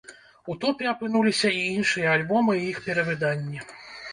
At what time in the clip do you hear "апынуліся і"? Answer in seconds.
0.91-1.61